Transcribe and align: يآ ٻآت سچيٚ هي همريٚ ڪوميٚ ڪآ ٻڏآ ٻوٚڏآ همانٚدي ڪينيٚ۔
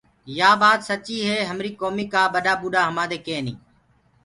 يآ 0.37 0.49
ٻآت 0.61 0.79
سچيٚ 0.89 1.25
هي 1.29 1.37
همريٚ 1.49 1.77
ڪوميٚ 1.81 2.11
ڪآ 2.13 2.23
ٻڏآ 2.33 2.53
ٻوٚڏآ 2.61 2.81
همانٚدي 2.89 3.19
ڪينيٚ۔ 3.25 3.59